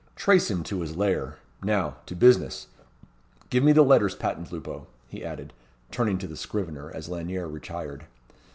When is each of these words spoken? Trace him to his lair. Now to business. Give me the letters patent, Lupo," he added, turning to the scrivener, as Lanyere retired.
Trace 0.15 0.49
him 0.49 0.63
to 0.63 0.81
his 0.81 0.97
lair. 0.97 1.35
Now 1.61 1.97
to 2.07 2.15
business. 2.15 2.65
Give 3.51 3.63
me 3.63 3.71
the 3.71 3.83
letters 3.83 4.15
patent, 4.15 4.51
Lupo," 4.51 4.87
he 5.07 5.23
added, 5.23 5.53
turning 5.91 6.17
to 6.17 6.27
the 6.27 6.35
scrivener, 6.35 6.89
as 6.89 7.07
Lanyere 7.07 7.47
retired. 7.47 8.05